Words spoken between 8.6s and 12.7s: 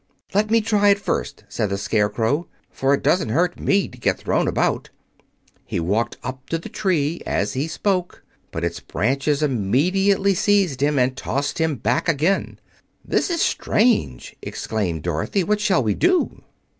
its branches immediately seized him and tossed him back again.